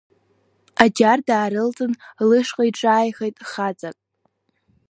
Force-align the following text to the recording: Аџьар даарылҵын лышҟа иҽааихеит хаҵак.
Аџьар 0.83 1.19
даарылҵын 1.27 1.93
лышҟа 2.27 2.63
иҽааихеит 2.69 3.35
хаҵак. 3.49 3.97